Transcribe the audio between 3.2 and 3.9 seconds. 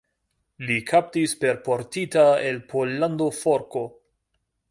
forko.